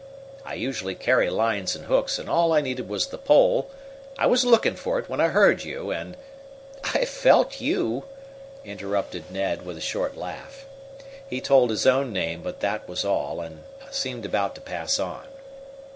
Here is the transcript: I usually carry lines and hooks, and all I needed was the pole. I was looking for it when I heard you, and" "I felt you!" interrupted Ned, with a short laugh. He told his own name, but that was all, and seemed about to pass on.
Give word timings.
I 0.43 0.55
usually 0.55 0.95
carry 0.95 1.29
lines 1.29 1.75
and 1.75 1.85
hooks, 1.85 2.17
and 2.17 2.27
all 2.27 2.53
I 2.53 2.61
needed 2.61 2.89
was 2.89 3.05
the 3.05 3.19
pole. 3.19 3.69
I 4.17 4.25
was 4.25 4.43
looking 4.43 4.73
for 4.73 4.97
it 4.97 5.07
when 5.07 5.21
I 5.21 5.27
heard 5.27 5.63
you, 5.63 5.91
and" 5.91 6.17
"I 6.95 7.05
felt 7.05 7.61
you!" 7.61 8.05
interrupted 8.65 9.29
Ned, 9.29 9.63
with 9.63 9.77
a 9.77 9.79
short 9.79 10.17
laugh. 10.17 10.65
He 11.29 11.39
told 11.39 11.69
his 11.69 11.85
own 11.85 12.11
name, 12.11 12.41
but 12.41 12.61
that 12.61 12.89
was 12.89 13.05
all, 13.05 13.41
and 13.41 13.61
seemed 13.91 14.25
about 14.25 14.55
to 14.55 14.61
pass 14.61 14.97
on. 14.97 15.27